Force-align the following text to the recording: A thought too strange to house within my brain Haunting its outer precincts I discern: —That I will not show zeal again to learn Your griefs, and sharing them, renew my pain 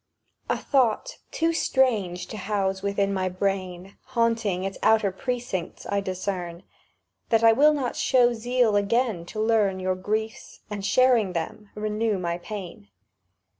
A 0.49 0.57
thought 0.57 1.17
too 1.29 1.53
strange 1.53 2.25
to 2.29 2.37
house 2.37 2.81
within 2.81 3.13
my 3.13 3.29
brain 3.29 3.99
Haunting 4.05 4.63
its 4.63 4.79
outer 4.81 5.11
precincts 5.11 5.85
I 5.87 6.01
discern: 6.01 6.63
—That 7.29 7.43
I 7.43 7.51
will 7.53 7.71
not 7.71 7.95
show 7.95 8.33
zeal 8.33 8.75
again 8.75 9.27
to 9.27 9.39
learn 9.39 9.79
Your 9.79 9.93
griefs, 9.93 10.61
and 10.71 10.83
sharing 10.83 11.33
them, 11.33 11.69
renew 11.75 12.17
my 12.17 12.39
pain 12.39 12.87